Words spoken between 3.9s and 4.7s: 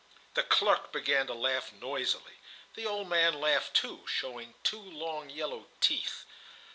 showing